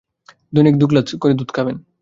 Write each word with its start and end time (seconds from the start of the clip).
দৈনিক 0.53 0.75
দুগ্লাস 0.77 1.07
করে 1.15 1.33
দুধ 1.33 1.49
খাবেন। 1.53 1.75